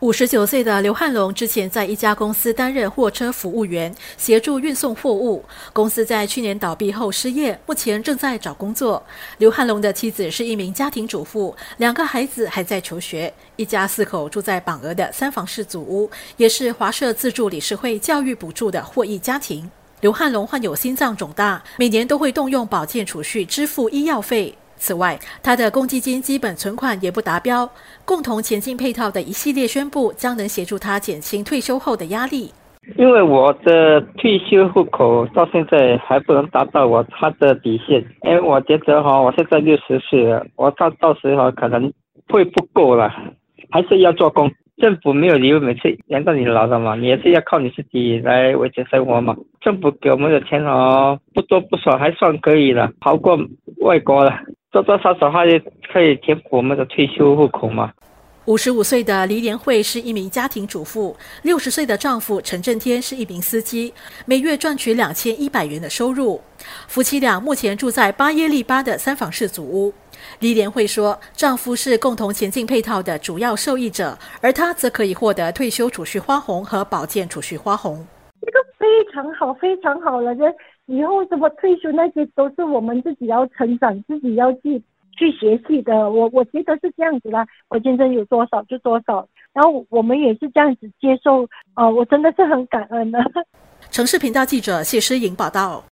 [0.00, 5.44] 五十九岁的刘汉龙之前在一家公司担任货车服务员，协助运送货物。
[5.72, 9.02] 公司在去年倒闭后失业，目前正在找工作。
[9.38, 19.68] 刘汉龙的妻子是一名家庭主妇，两个孩子还在求学，一家四口住在榜鹅的三房式祖屋，也是华社自助理事会教育补助的获益家庭。
[20.00, 24.56] 刘汉龙患有心脏肿大，每年都会动用保健储蓄支付医药费。
[24.78, 27.68] 此外，他的公积金基本存款也不达标。
[28.04, 32.52] 共同前进配套的一系列宣布，将能协助他减轻退休后的压力。
[32.96, 41.92] 因为我的退休户口到现在还不能达到我他的底线，因为我觉得哈，我现在六十岁了，我到到时候可能
[42.28, 43.12] 会不够了，
[43.70, 44.50] 还是要做工。
[44.78, 49.36] 政府没有理由每次养到你老的嘛，你也是要靠你自己来维持生活嘛。
[49.60, 53.36] 政府给我们的钱哦，不多不少，还算可以了，好过
[53.80, 54.32] 外国了。
[54.78, 55.44] 多多少少还
[55.92, 57.92] 可以填补我们的退休户口吗。
[58.44, 63.92] 五十五岁的黎莲慧是一名家庭主妇，六十岁的丈夫陈振天是一名司机，
[64.24, 66.40] 每月赚取两千一百元的收入。
[66.86, 69.92] 夫妻俩目前住在巴耶利巴的三房式祖屋。
[70.38, 78.06] 黎莲慧说，丈夫是共同前进配套的主要受益者，而她则可以获得退休储蓄花红和保健储蓄花红。
[78.40, 80.44] 这个非常好，非常好了，这。
[80.88, 84.82] 以后什么退休那些都是我们自己要成长，自己要去
[85.16, 86.10] 去学习的。
[86.10, 91.46] 我我觉得是这样子啦，我今生有多少就多少，然后我们也是这样子接受。
[91.74, 93.18] 呃，我真的是很感恩的。
[93.90, 95.84] 城市频道记者谢诗颖报道。